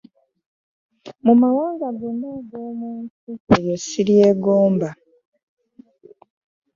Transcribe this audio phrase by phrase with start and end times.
[1.25, 4.89] Mu mawanga gonna ag'omunsi, eryo siryegomba.